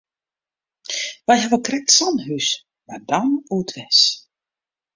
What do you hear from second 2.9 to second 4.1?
dan oerdwers.